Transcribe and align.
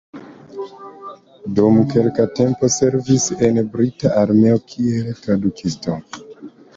Dum 1.57 1.75
kelka 1.91 2.25
tempo 2.39 2.69
servis 2.75 3.27
en 3.49 3.59
brita 3.75 4.13
armeo 4.23 4.57
kiel 4.73 5.13
tradukisto. 5.27 5.99